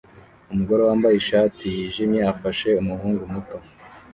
Umugore 0.51 0.81
wambaye 0.87 1.15
ishati 1.17 1.65
yijimye 1.75 2.21
afashe 2.33 2.69
umuhungu 2.81 3.23
muto 3.33 3.57